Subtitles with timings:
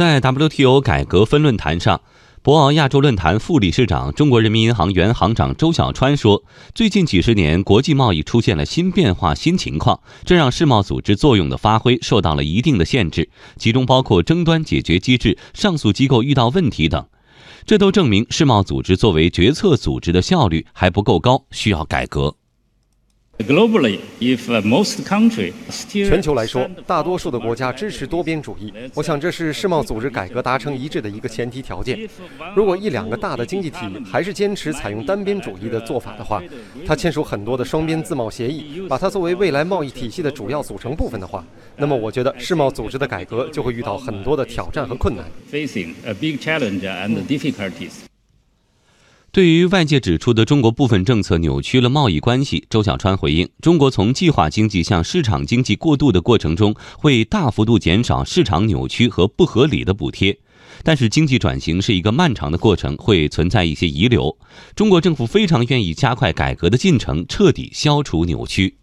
[0.00, 2.00] 在 WTO 改革分论坛上，
[2.40, 6.42] 博鳌亚洲论坛副理事长、中国人民银行原行长周小川说
[6.74, 13.28] ：“最近几十年，国际贸易出现了新变化、新情况，这让世贸组织作用的发挥受到了一定的限制，
[13.58, 17.06] 其中包括争端解决机制、上诉机构遇到问题等。
[17.66, 22.36] 这都证明世贸组织作为决策组织的效率还不够高，需要改革。”
[26.04, 28.72] 全球来说，大多数的国家支持多边主义。
[28.94, 31.98] 我想这是世贸组织改革达成一致的一个前提条件。
[32.54, 36.42] 如果一两个大的经济体还是坚持采用单边主义的做法的话，
[36.86, 41.44] 它签署很多的双边自贸协议，把它作为未来贸易体系的主要组成部分的话，
[41.76, 45.24] 那么我觉得世贸组织的改革就会遇到很多的挑战和困难。
[45.50, 48.09] Facing a big challenge and difficulties.
[49.32, 60.36] 对于外界指出的中国部分政策扭曲了贸易关系，周小川回应：中国从计划经济向市场经济过渡的过程中，会大幅度减少市场扭曲和不合理的补贴。
[60.82, 64.36] 但是，经济转型是一个漫长的过程，会存在一些遗留。
[64.74, 68.78] 中国政府非常愿意加快改革的进程，彻底消除扭曲。